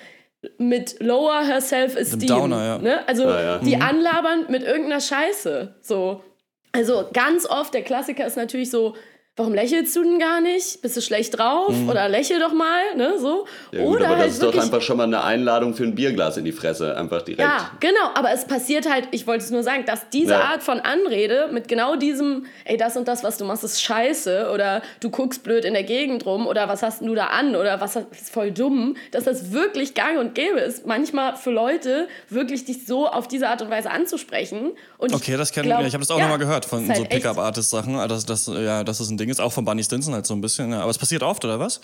[0.58, 2.28] mit lower her self-esteem.
[2.28, 2.78] Downer, ja.
[2.80, 3.08] ne?
[3.08, 3.58] Also, Ah, ja.
[3.60, 5.76] die anlabern mit irgendeiner Scheiße.
[5.82, 6.24] So.
[6.72, 8.96] Also, ganz oft, der Klassiker ist natürlich so,
[9.38, 10.82] warum lächelst du denn gar nicht?
[10.82, 11.74] Bist du schlecht drauf?
[11.88, 13.14] Oder lächel doch mal, ne?
[13.20, 13.46] So.
[13.72, 15.94] Ja, gut, Oder aber das halt ist doch einfach schon mal eine Einladung für ein
[15.96, 16.98] Bierglas in die Fresse.
[16.98, 17.48] Einfach direkt.
[17.48, 20.42] Ja, genau, aber es passiert halt, ich wollte es nur sagen, dass diese Ja.
[20.42, 24.50] Art von Anrede mit genau diesem, ey, das und das, was du machst, ist scheiße
[24.52, 27.80] oder du guckst blöd in der Gegend rum oder was hast du da an oder
[27.80, 32.66] was ist voll dumm, dass das wirklich gang und gäbe ist, manchmal für Leute wirklich
[32.66, 34.72] dich so auf diese Art und Weise anzusprechen.
[34.98, 35.88] Und Okay, das kenne glaub- ich.
[35.88, 38.84] Ich habe das auch ja, nochmal gehört von ist halt so Pickup-Artist-Sachen, dass, dass, ja,
[38.84, 39.40] dass das ein Ding ist.
[39.40, 40.72] Auch von Bunny Stinson halt so ein bisschen.
[40.72, 40.82] Ja.
[40.82, 41.82] Aber es passiert oft, oder was?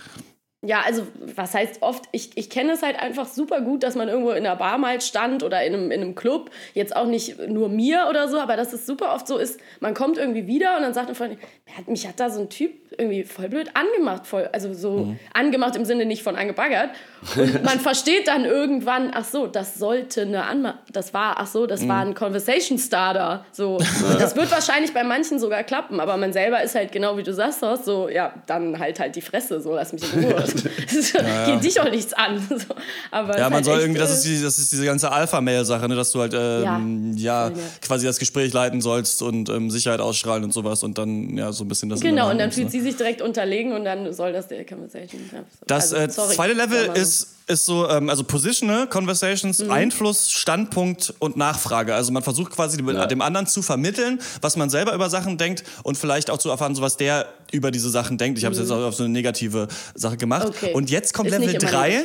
[0.65, 4.07] Ja, also was heißt oft, ich, ich kenne es halt einfach super gut, dass man
[4.07, 7.37] irgendwo in einer Bar mal stand oder in einem, in einem Club, jetzt auch nicht
[7.47, 10.77] nur mir oder so, aber dass es super oft so ist, man kommt irgendwie wieder
[10.77, 11.37] und dann sagt "Mir
[11.77, 15.75] hat, mich hat da so ein Typ irgendwie voll blöd angemacht, voll, also so angemacht
[15.75, 16.91] im Sinne nicht von angebaggert.
[17.35, 21.65] Und man versteht dann irgendwann, ach so, das sollte eine Anma das war, ach so,
[21.65, 23.45] das war ein Conversation Starter.
[23.51, 23.79] So.
[24.19, 27.33] Das wird wahrscheinlich bei manchen sogar klappen, aber man selber ist halt genau wie du
[27.33, 30.43] sagst, so, ja, dann halt halt die Fresse, so lass mich in Ruhe.
[31.13, 32.41] ja, Geht dich auch nichts an.
[32.53, 32.75] So.
[33.09, 35.95] Aber ja, man halt soll irgendwie, das ist, die, das ist diese ganze Alpha-Mail-Sache, ne,
[35.95, 40.43] dass du halt ähm, ja, ja quasi das Gespräch leiten sollst und ähm, Sicherheit ausstrahlen
[40.43, 41.99] und sowas und dann ja so ein bisschen das.
[41.99, 42.71] Genau, und dann fühlt ne?
[42.71, 45.21] sie sich direkt unterlegen und dann soll das der Conversation.
[45.65, 49.71] Das also, äh, zweite Level ist ist so, ähm, also Positional Conversations, mhm.
[49.71, 51.93] Einfluss, Standpunkt und Nachfrage.
[51.93, 53.05] Also man versucht quasi ja.
[53.05, 56.75] dem anderen zu vermitteln, was man selber über Sachen denkt und vielleicht auch zu erfahren,
[56.75, 58.37] so was der über diese Sachen denkt.
[58.37, 58.65] Ich habe es mhm.
[58.65, 60.47] jetzt auch auf so eine negative Sache gemacht.
[60.47, 60.73] Okay.
[60.73, 62.03] Und jetzt kommt ist Level 3.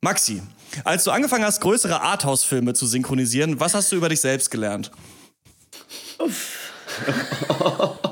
[0.00, 0.42] Maxi,
[0.84, 4.90] als du angefangen hast, größere Arthouse-Filme zu synchronisieren, was hast du über dich selbst gelernt?
[6.18, 6.56] Uff.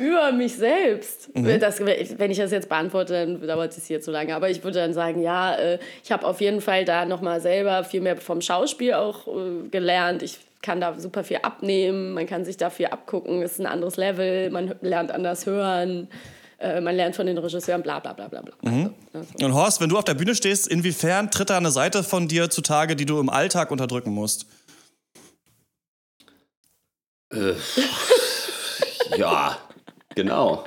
[0.00, 1.34] über mich selbst.
[1.36, 1.60] Mhm.
[1.60, 4.34] Das, wenn ich das jetzt beantworte, dann dauert es hier zu lange.
[4.34, 7.84] Aber ich würde dann sagen, ja, äh, ich habe auf jeden Fall da nochmal selber
[7.84, 10.22] viel mehr vom Schauspiel auch äh, gelernt.
[10.22, 13.66] Ich kann da super viel abnehmen, man kann sich da viel abgucken, es ist ein
[13.66, 16.08] anderes Level, man lernt anders hören
[16.60, 18.42] äh, man lernt von den Regisseuren, bla bla bla bla.
[18.42, 18.70] bla.
[18.70, 18.94] Mhm.
[19.12, 22.28] Also, Und Horst, wenn du auf der Bühne stehst, inwiefern tritt da eine Seite von
[22.28, 24.46] dir zutage, die du im Alltag unterdrücken musst?
[27.32, 27.54] Äh,
[29.16, 29.56] ja,
[30.14, 30.64] Genau.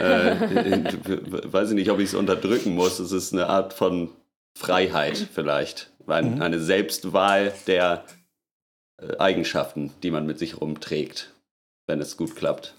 [0.00, 2.98] äh, weiß ich nicht, ob ich es unterdrücken muss.
[2.98, 4.10] Es ist eine Art von
[4.56, 5.90] Freiheit vielleicht.
[6.06, 6.40] Mhm.
[6.40, 8.04] Eine Selbstwahl der
[8.98, 11.34] äh, Eigenschaften, die man mit sich rumträgt,
[11.86, 12.74] wenn es gut klappt.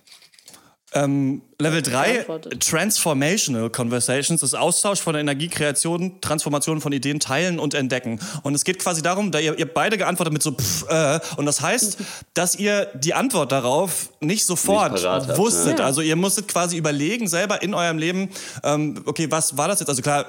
[0.93, 2.25] Ähm, Level 3,
[2.59, 8.19] Transformational Conversations, ist Austausch von Energiekreation, Transformation von Ideen, Teilen und Entdecken.
[8.43, 11.47] Und es geht quasi darum, da ihr, ihr beide geantwortet mit so pff, äh, und
[11.47, 11.97] das heißt,
[12.35, 15.69] dass ihr die Antwort darauf nicht sofort nicht parat wusstet.
[15.69, 15.85] Habt, ne?
[15.85, 18.29] Also ihr musstet quasi überlegen selber in eurem Leben,
[18.63, 19.89] ähm, okay, was war das jetzt?
[19.89, 20.27] Also klar,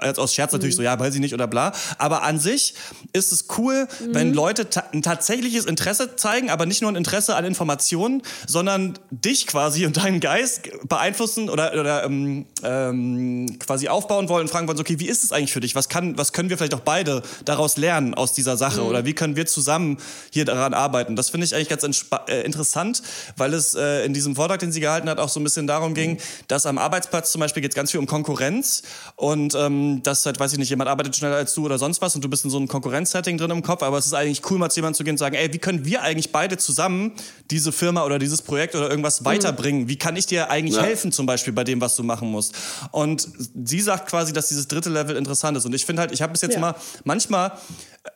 [0.00, 0.78] als aus Scherz natürlich mhm.
[0.78, 1.72] so, ja, weiß ich nicht oder bla.
[1.98, 2.74] Aber an sich
[3.12, 4.14] ist es cool, mhm.
[4.14, 8.98] wenn Leute ta ein tatsächliches Interesse zeigen, aber nicht nur ein Interesse an Informationen, sondern
[9.12, 14.68] dich quasi und deinen Geist beeinflussen oder, oder ähm, ähm, quasi aufbauen wollen und fragen
[14.68, 15.74] wollen, okay, wie ist es eigentlich für dich?
[15.74, 18.80] Was, kann, was können wir vielleicht auch beide daraus lernen aus dieser Sache?
[18.80, 18.86] Mhm.
[18.86, 19.98] Oder wie können wir zusammen
[20.32, 21.16] hier daran arbeiten?
[21.16, 23.02] Das finde ich eigentlich ganz äh, interessant,
[23.36, 25.94] weil es äh, in diesem Vortrag, den sie gehalten hat, auch so ein bisschen darum
[25.94, 26.18] ging, mhm.
[26.48, 28.82] dass am Arbeitsplatz zum Beispiel geht es ganz viel um Konkurrenz
[29.16, 32.14] und ähm, dass halt, weiß ich nicht, jemand arbeitet schneller als du oder sonst was
[32.14, 34.58] und du bist in so einem Konkurrenzsetting drin im Kopf, aber es ist eigentlich cool,
[34.58, 37.12] mal zu jemandem zu gehen und sagen, ey, wie können wir eigentlich beide zusammen
[37.50, 39.26] diese Firma oder dieses Projekt oder irgendwas mhm.
[39.26, 39.67] weiterbringen?
[39.68, 40.82] Wie kann ich dir eigentlich ja.
[40.82, 42.54] helfen, zum Beispiel bei dem, was du machen musst?
[42.92, 43.28] Und
[43.64, 45.66] sie sagt quasi, dass dieses dritte Level interessant ist.
[45.66, 46.60] Und ich finde halt, ich habe bis jetzt ja.
[46.60, 47.52] mal manchmal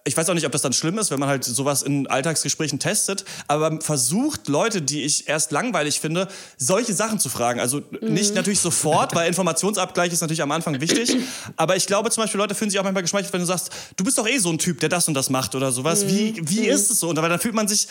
[0.04, 2.78] ich weiß auch nicht, ob das dann schlimm ist, wenn man halt sowas in Alltagsgesprächen
[2.78, 7.60] testet, aber versucht Leute, die ich erst langweilig finde, solche Sachen zu fragen.
[7.60, 8.12] Also mhm.
[8.12, 11.16] nicht natürlich sofort, weil Informationsabgleich ist natürlich am Anfang wichtig.
[11.56, 14.04] Aber ich glaube zum Beispiel, Leute fühlen sich auch manchmal geschmeichelt, wenn du sagst, du
[14.04, 16.04] bist doch eh so ein Typ, der das und das macht oder sowas.
[16.04, 16.08] Mhm.
[16.08, 16.74] Wie, wie mhm.
[16.74, 17.08] ist es so?
[17.08, 17.88] Und dann fühlt man sich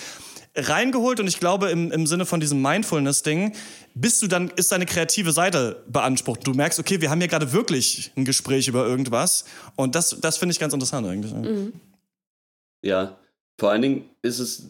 [0.56, 3.54] reingeholt und ich glaube im, im Sinne von diesem Mindfulness-Ding
[3.94, 6.46] bist du dann, ist deine kreative Seite beansprucht.
[6.46, 10.38] Du merkst, okay, wir haben hier gerade wirklich ein Gespräch über irgendwas und das, das
[10.38, 11.34] finde ich ganz interessant eigentlich.
[11.34, 11.74] Mhm.
[12.84, 13.18] Ja,
[13.60, 14.70] vor allen Dingen ist es,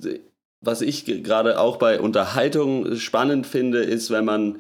[0.62, 4.60] was ich gerade auch bei Unterhaltung spannend finde, ist, wenn man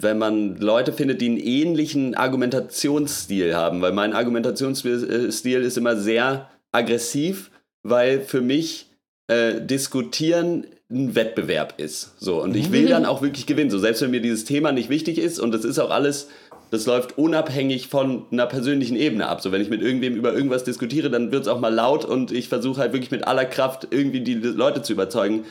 [0.00, 6.50] wenn man Leute findet, die einen ähnlichen Argumentationsstil haben, weil mein Argumentationsstil ist immer sehr
[6.70, 7.50] aggressiv,
[7.82, 8.91] weil für mich
[9.32, 12.20] äh, diskutieren ein Wettbewerb ist.
[12.20, 12.90] So, und ich will mhm.
[12.90, 13.70] dann auch wirklich gewinnen.
[13.70, 16.28] So, selbst wenn mir dieses Thema nicht wichtig ist und das ist auch alles,
[16.70, 19.40] das läuft unabhängig von einer persönlichen Ebene ab.
[19.40, 22.30] So, wenn ich mit irgendwem über irgendwas diskutiere, dann wird es auch mal laut und
[22.30, 25.44] ich versuche halt wirklich mit aller Kraft irgendwie die Leute zu überzeugen.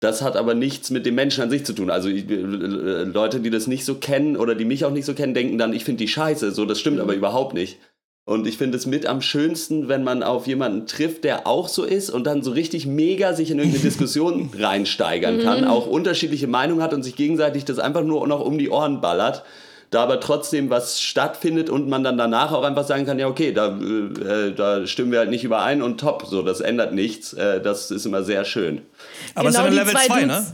[0.00, 1.88] Das hat aber nichts mit dem Menschen an sich zu tun.
[1.88, 5.14] Also ich, äh, Leute, die das nicht so kennen oder die mich auch nicht so
[5.14, 6.50] kennen, denken dann, ich finde die scheiße.
[6.50, 7.02] So, das stimmt mhm.
[7.02, 7.78] aber überhaupt nicht.
[8.26, 11.84] Und ich finde es mit am schönsten, wenn man auf jemanden trifft, der auch so
[11.84, 15.66] ist und dann so richtig mega sich in irgendeine Diskussion reinsteigern kann, mhm.
[15.66, 19.44] auch unterschiedliche Meinungen hat und sich gegenseitig das einfach nur noch um die Ohren ballert,
[19.90, 23.52] da aber trotzdem was stattfindet und man dann danach auch einfach sagen kann, ja okay,
[23.52, 27.60] da, äh, da stimmen wir halt nicht überein und top, so, das ändert nichts, äh,
[27.60, 28.80] das ist immer sehr schön.
[29.34, 30.46] Aber genau es ist Level 2, ne?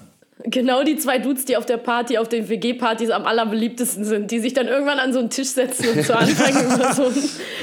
[0.45, 4.39] Genau die zwei Dudes, die auf der Party, auf den WG-Partys am allerbeliebtesten sind, die
[4.39, 7.15] sich dann irgendwann an so einen Tisch setzen und zu Anfang über so ein,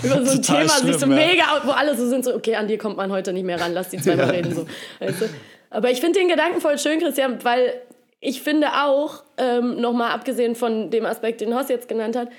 [0.03, 2.67] über so ein Thema schlimm, sich so mega, wo alle so sind, so, okay, an
[2.67, 4.53] dir kommt man heute nicht mehr ran, lass die zwei mal reden.
[4.53, 4.65] So.
[4.99, 5.25] Weißt du?
[5.69, 7.81] Aber ich finde den Gedanken voll schön, Christian, weil
[8.19, 12.29] ich finde auch, ähm, nochmal abgesehen von dem Aspekt, den Hoss jetzt genannt hat,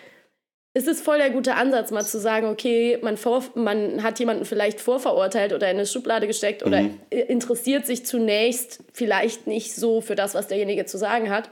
[0.78, 4.44] es ist voll der gute Ansatz, mal zu sagen, okay, man, vor, man hat jemanden
[4.44, 7.00] vielleicht vorverurteilt oder in eine Schublade gesteckt oder mhm.
[7.10, 11.50] interessiert sich zunächst vielleicht nicht so für das, was derjenige zu sagen hat.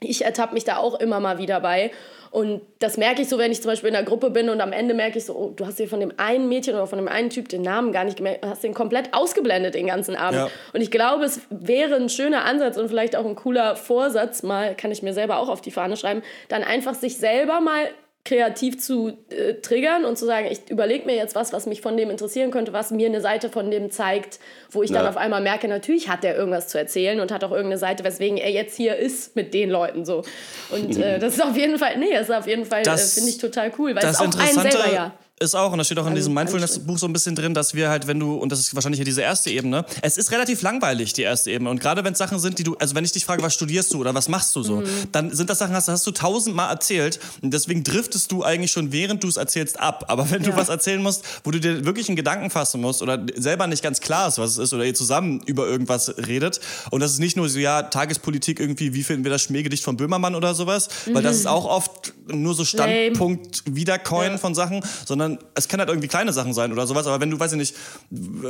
[0.00, 1.92] ich ertappe mich da auch immer mal wieder bei.
[2.32, 4.72] Und das merke ich so, wenn ich zum Beispiel in der Gruppe bin und am
[4.72, 7.06] Ende merke ich so, oh, du hast dir von dem einen Mädchen oder von dem
[7.06, 10.40] einen Typ den Namen gar nicht gemerkt, hast den komplett ausgeblendet den ganzen Abend.
[10.40, 10.48] Ja.
[10.72, 14.74] Und ich glaube, es wäre ein schöner Ansatz und vielleicht auch ein cooler Vorsatz, mal
[14.74, 17.88] kann ich mir selber auch auf die Fahne schreiben, dann einfach sich selber mal
[18.24, 21.96] kreativ zu äh, triggern und zu sagen, ich überlege mir jetzt was, was mich von
[21.96, 24.38] dem interessieren könnte, was mir eine Seite von dem zeigt,
[24.70, 24.98] wo ich ja.
[24.98, 28.02] dann auf einmal merke, natürlich hat der irgendwas zu erzählen und hat auch irgendeine Seite,
[28.02, 30.22] weswegen er jetzt hier ist mit den Leuten so.
[30.70, 33.28] Und äh, das ist auf jeden Fall, nee, das ist auf jeden Fall, äh, finde
[33.28, 36.06] ich total cool, weil es auch einen selber ja ist auch, und das steht auch
[36.06, 38.74] in diesem Mindfulness-Buch so ein bisschen drin, dass wir halt, wenn du, und das ist
[38.74, 41.70] wahrscheinlich ja diese erste Ebene, es ist relativ langweilig, die erste Ebene.
[41.70, 43.92] Und gerade wenn es Sachen sind, die du, also wenn ich dich frage, was studierst
[43.92, 44.86] du oder was machst du so, mhm.
[45.10, 47.18] dann sind das Sachen, hast, hast du tausendmal erzählt.
[47.42, 50.04] Und deswegen driftest du eigentlich schon, während du es erzählst, ab.
[50.06, 50.50] Aber wenn ja.
[50.50, 53.82] du was erzählen musst, wo du dir wirklich einen Gedanken fassen musst oder selber nicht
[53.82, 57.18] ganz klar ist, was es ist, oder ihr zusammen über irgendwas redet, und das ist
[57.18, 60.88] nicht nur so, ja, Tagespolitik irgendwie, wie finden wir das Schmähgedicht von Böhmermann oder sowas,
[61.06, 61.14] mhm.
[61.14, 64.38] weil das ist auch oft nur so Standpunkt Wiedercoin ja.
[64.38, 65.23] von Sachen, sondern
[65.54, 67.74] es kann halt irgendwie kleine Sachen sein oder sowas, aber wenn du, weiß ich nicht,
[67.74, 68.46] äh,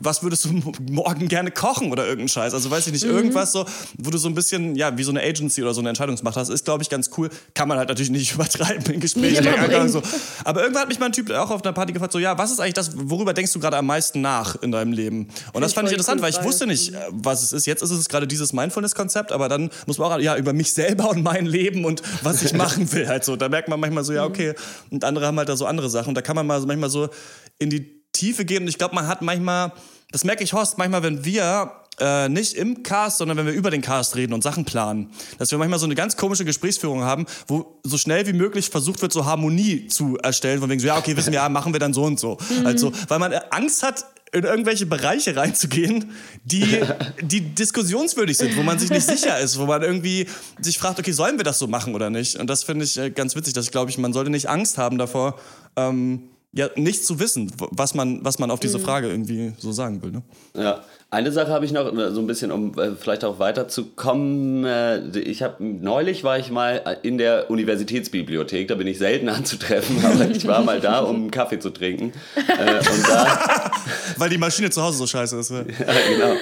[0.00, 3.12] was würdest du morgen gerne kochen oder irgendeinen Scheiß, also weiß ich nicht, mhm.
[3.12, 5.88] irgendwas so, wo du so ein bisschen, ja, wie so eine Agency oder so eine
[5.90, 7.30] Entscheidungsmacht hast, ist, glaube ich, ganz cool.
[7.54, 9.44] Kann man halt natürlich nicht übertreiben in Gesprächen.
[9.88, 10.02] So.
[10.44, 12.50] Aber irgendwann hat mich mal ein Typ auch auf einer Party gefragt, so, ja, was
[12.50, 15.28] ist eigentlich das, worüber denkst du gerade am meisten nach in deinem Leben?
[15.52, 17.66] Und das fand ich interessant, weil ich wusste nicht, äh, was es ist.
[17.66, 21.10] Jetzt ist es gerade dieses Mindfulness-Konzept, aber dann muss man auch, ja, über mich selber
[21.10, 23.36] und mein Leben und was ich machen will halt so.
[23.36, 24.54] Da merkt man manchmal so, ja, okay.
[24.90, 26.10] Und andere haben halt da so andere Sachen.
[26.10, 27.08] Und da kann man mal manchmal so
[27.58, 28.62] in die Tiefe gehen.
[28.62, 29.72] Und ich glaube, man hat manchmal,
[30.10, 33.70] das merke ich, Horst, manchmal, wenn wir äh, nicht im Cast, sondern wenn wir über
[33.70, 37.26] den Cast reden und Sachen planen, dass wir manchmal so eine ganz komische Gesprächsführung haben,
[37.46, 40.96] wo so schnell wie möglich versucht wird, so Harmonie zu erstellen, von wegen so, ja,
[40.96, 42.38] okay, wissen wir, ja, machen wir dann so und so.
[42.60, 42.66] Mhm.
[42.66, 46.12] Also, weil man Angst hat, in irgendwelche Bereiche reinzugehen,
[46.44, 46.80] die,
[47.22, 50.26] die diskussionswürdig sind, wo man sich nicht sicher ist, wo man irgendwie
[50.60, 52.36] sich fragt, okay, sollen wir das so machen oder nicht?
[52.36, 54.78] Und das finde ich äh, ganz witzig, dass ich glaube ich, man sollte nicht Angst
[54.78, 55.38] haben davor,
[55.76, 58.82] ähm, ja, nicht zu wissen, was man, was man auf diese mhm.
[58.82, 60.12] Frage irgendwie so sagen will.
[60.12, 60.22] Ne?
[60.56, 64.64] Ja, eine Sache habe ich noch, äh, so ein bisschen, um äh, vielleicht auch weiterzukommen.
[64.64, 70.04] Äh, ich habe neulich war ich mal in der Universitätsbibliothek, da bin ich selten anzutreffen,
[70.04, 72.12] aber ich war mal da, um einen Kaffee zu trinken.
[72.34, 73.70] und da,
[74.16, 75.50] Weil die Maschine zu Hause so scheiße ist.
[75.50, 76.34] ja, genau.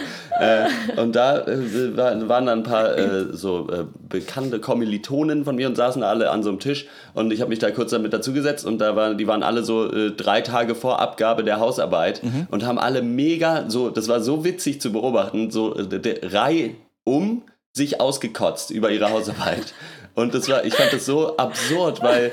[0.96, 3.68] Und da waren dann ein paar so
[4.08, 7.58] bekannte Kommilitonen von mir und saßen alle an so einem Tisch und ich habe mich
[7.58, 11.44] da kurz damit dazugesetzt und da waren, die waren alle so drei Tage vor Abgabe
[11.44, 12.46] der Hausarbeit mhm.
[12.50, 17.42] und haben alle mega so, das war so witzig zu beobachten, so äh, Reihe um
[17.72, 19.74] sich ausgekotzt über ihre Hausarbeit.
[20.14, 22.32] Und das war, ich fand das so absurd, weil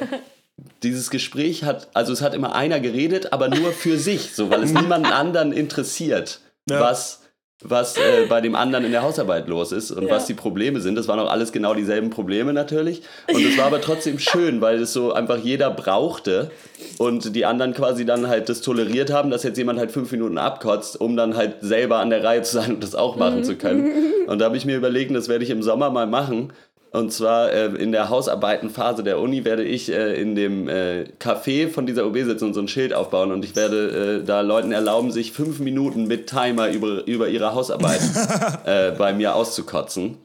[0.84, 4.64] dieses Gespräch hat, also es hat immer einer geredet, aber nur für sich, so, weil
[4.64, 6.40] es niemanden anderen interessiert,
[6.70, 6.80] ja.
[6.80, 7.23] was
[7.64, 10.12] was äh, bei dem anderen in der Hausarbeit los ist und ja.
[10.12, 10.96] was die Probleme sind.
[10.96, 13.02] Das waren auch alles genau dieselben Probleme natürlich.
[13.34, 16.52] Und es war aber trotzdem schön, weil es so einfach jeder brauchte
[16.98, 20.38] und die anderen quasi dann halt das toleriert haben, dass jetzt jemand halt fünf Minuten
[20.38, 23.44] abkotzt, um dann halt selber an der Reihe zu sein und das auch machen mhm.
[23.44, 23.92] zu können.
[24.28, 26.54] Und da habe ich mir überlegt, das werde ich im Sommer mal machen
[26.94, 31.68] und zwar äh, in der Hausarbeitenphase der Uni werde ich äh, in dem äh, Café
[31.68, 33.32] von dieser OB sitzen und so ein Schild aufbauen.
[33.32, 37.56] Und ich werde äh, da Leuten erlauben, sich fünf Minuten mit Timer über, über ihre
[37.56, 38.00] Hausarbeit
[38.66, 40.20] äh, bei mir auszukotzen.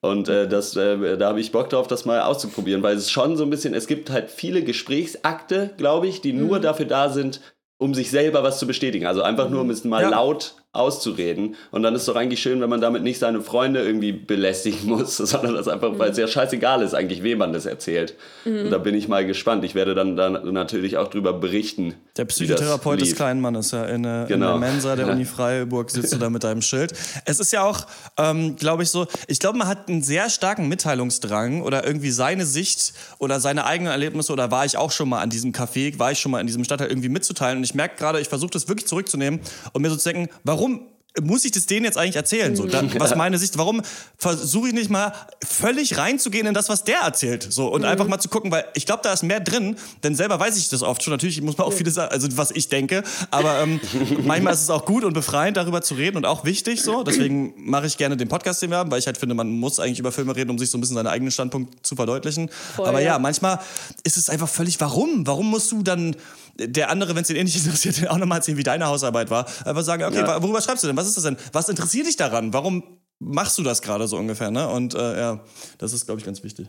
[0.00, 3.36] Und äh, das, äh, da habe ich Bock drauf, das mal auszuprobieren, weil es schon
[3.36, 6.62] so ein bisschen, es gibt halt viele Gesprächsakte, glaube ich, die nur mhm.
[6.62, 7.40] dafür da sind,
[7.78, 9.06] um sich selber was zu bestätigen.
[9.06, 10.10] Also einfach nur, um es mal ja.
[10.10, 11.56] laut auszureden.
[11.70, 14.80] Und dann ist es doch eigentlich schön, wenn man damit nicht seine Freunde irgendwie belästigen
[14.84, 15.98] muss, sondern das einfach, mhm.
[15.98, 18.14] weil es ja scheißegal ist, eigentlich, wem man das erzählt.
[18.44, 18.64] Mhm.
[18.64, 19.64] Und da bin ich mal gespannt.
[19.64, 21.94] Ich werde dann, dann natürlich auch drüber berichten.
[22.16, 23.84] Der Psychotherapeut des kleinen Mannes, ja.
[23.84, 24.24] In, genau.
[24.24, 24.56] in der.
[24.56, 26.92] Mensa der Uni Freiburg sitzt du da mit deinem Schild.
[27.24, 27.86] Es ist ja auch,
[28.18, 32.44] ähm, glaube ich, so, ich glaube, man hat einen sehr starken Mitteilungsdrang oder irgendwie seine
[32.44, 36.12] Sicht oder seine eigenen Erlebnisse oder war ich auch schon mal an diesem Café, war
[36.12, 37.58] ich schon mal in diesem Stadtteil irgendwie mitzuteilen.
[37.58, 39.40] Und ich merke gerade, ich versuche das wirklich zurückzunehmen
[39.72, 40.86] und mir so zu denken, warum
[41.22, 42.54] muss ich das denen jetzt eigentlich erzählen?
[42.54, 43.82] So, dann, was meine Sicht, warum
[44.16, 45.12] versuche ich nicht mal
[45.44, 47.46] völlig reinzugehen in das, was der erzählt?
[47.50, 47.88] So, und mhm.
[47.88, 50.68] einfach mal zu gucken, weil ich glaube, da ist mehr drin, denn selber weiß ich
[50.68, 51.12] das oft schon.
[51.12, 53.80] Natürlich muss man auch vieles sagen, also was ich denke, aber ähm,
[54.24, 57.02] manchmal ist es auch gut und befreiend, darüber zu reden und auch wichtig so.
[57.02, 59.80] Deswegen mache ich gerne den Podcast, den wir haben, weil ich halt finde, man muss
[59.80, 62.48] eigentlich über Filme reden, um sich so ein bisschen seinen eigenen Standpunkt zu verdeutlichen.
[62.76, 63.58] Voll, aber ja, ja, manchmal
[64.04, 65.26] ist es einfach völlig, warum?
[65.26, 66.14] Warum musst du dann
[66.58, 69.46] der andere, wenn es ihn eh nicht interessiert, auch nochmal erzählen, wie deine Hausarbeit war.
[69.64, 70.42] Einfach sagen, okay, ja.
[70.42, 70.96] worüber schreibst du denn?
[70.96, 71.36] Was ist das denn?
[71.52, 72.52] Was interessiert dich daran?
[72.52, 74.50] Warum machst du das gerade so ungefähr?
[74.50, 74.68] Ne?
[74.68, 75.44] Und äh, ja,
[75.78, 76.68] das ist, glaube ich, ganz wichtig.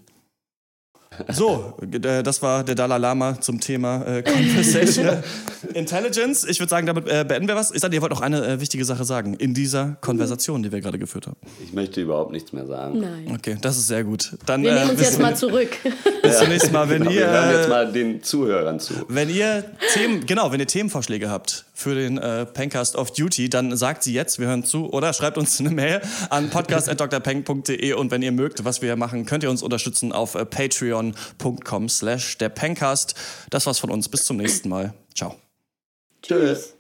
[1.28, 5.24] So, äh, das war der Dalai Lama zum Thema äh, Conversational
[5.74, 6.46] Intelligence.
[6.46, 7.72] Ich würde sagen, damit äh, beenden wir was.
[7.72, 10.82] Ich sage, ihr wollt noch eine äh, wichtige Sache sagen in dieser Konversation, die wir
[10.82, 11.38] gerade geführt haben.
[11.64, 13.00] Ich möchte überhaupt nichts mehr sagen.
[13.00, 13.32] Nein.
[13.36, 14.34] Okay, das ist sehr gut.
[14.46, 15.70] Dann, Wir äh, nehmen uns jetzt mal zurück.
[16.24, 16.90] Bis zum nächsten Mal.
[16.90, 18.94] Wenn Genau, wir hören jetzt ihr, mal den Zuhörern zu.
[19.08, 23.76] wenn ihr Themen, genau, wenn ihr Themenvorschläge habt für den äh, Pencast of Duty, dann
[23.78, 28.22] sagt sie jetzt, wir hören zu, oder schreibt uns eine Mail an podcast.drpeng.de und wenn
[28.22, 30.46] ihr mögt, was wir machen, könnt ihr uns unterstützen auf äh,
[31.14, 33.16] patreon.com slash der Pencast.
[33.50, 34.10] Das war's von uns.
[34.10, 34.94] Bis zum nächsten Mal.
[35.14, 35.36] Ciao.
[36.22, 36.76] Tschüss.